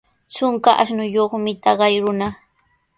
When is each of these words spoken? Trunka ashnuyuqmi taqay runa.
Trunka 0.33 0.71
ashnuyuqmi 0.81 1.51
taqay 1.63 1.93
runa. 2.03 2.27